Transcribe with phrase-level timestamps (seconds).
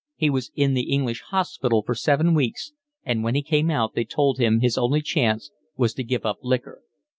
[0.15, 4.03] He was in the English hospital for seven weeks, and when he came out they
[4.03, 6.81] told him his only chance was to give up liquor."